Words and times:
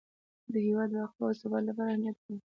د 0.51 0.53
هیواد 0.65 0.89
بقا 0.95 1.23
او 1.27 1.37
ثبات 1.41 1.63
لپاره 1.67 1.89
اهمیت 1.91 2.17
لري. 2.23 2.37